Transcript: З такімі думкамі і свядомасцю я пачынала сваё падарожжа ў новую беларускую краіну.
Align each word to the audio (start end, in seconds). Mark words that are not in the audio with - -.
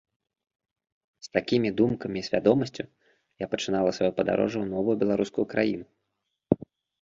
З 1.25 1.29
такімі 1.37 1.69
думкамі 1.81 2.19
і 2.21 2.23
свядомасцю 2.27 2.83
я 3.43 3.49
пачынала 3.51 3.93
сваё 3.99 4.09
падарожжа 4.21 4.59
ў 4.63 4.79
новую 4.79 4.95
беларускую 5.05 5.45
краіну. 5.53 5.85